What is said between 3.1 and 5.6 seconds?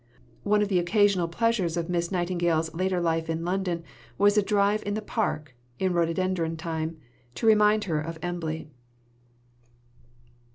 in London was a drive in the Park,